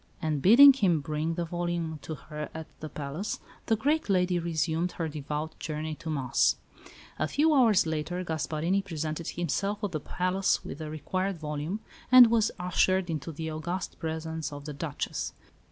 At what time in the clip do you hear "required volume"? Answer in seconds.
10.89-11.81